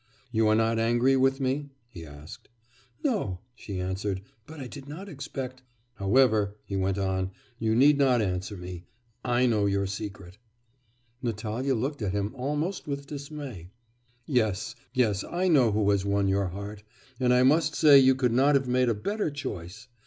[0.31, 2.49] 'You are not angry with me?' he asked.
[3.03, 5.61] 'No,' she answered, 'but I did not expect'
[5.99, 8.85] 'However,' he went on, 'you need not answer me.
[9.23, 10.39] I know your secret.'
[11.21, 13.69] Natalya looked at him almost with dismay.
[14.25, 16.81] 'Yes, yes, I know who has won your heart.
[17.19, 19.87] And I must say that you could not have made a better choice.